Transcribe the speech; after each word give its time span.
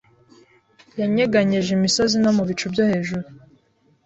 Yanyeganyeje 0.99 1.69
imisozi 1.77 2.15
no 2.23 2.31
mu 2.37 2.43
bicu 2.49 2.65
byohejuru 2.73 3.27